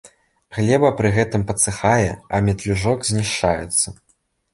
[0.59, 2.07] Глеба пры гэтым падсыхае,
[2.37, 3.87] а метлюжок знішчаецца.